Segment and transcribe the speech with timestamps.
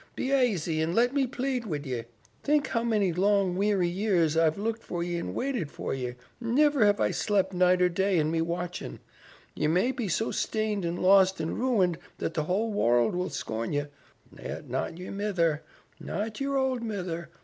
[0.15, 2.05] Be aisy and let me plead wid ye.
[2.43, 6.15] Think how many long, weary years I've looked for ye and waited for ye.
[6.39, 8.99] Niver have I slept night or day in me watchin'.
[9.53, 13.73] Ye may be so stained an' lost an' ruined that the whole wourld will scorn
[13.73, 13.85] ye,
[14.35, 15.61] yet not yer mither,
[15.99, 17.29] not yer ould mither.